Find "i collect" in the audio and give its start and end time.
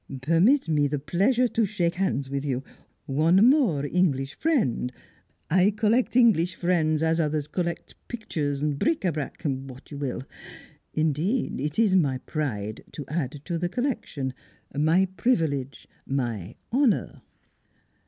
5.47-6.15